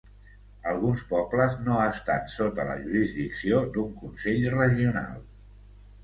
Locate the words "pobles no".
1.09-1.75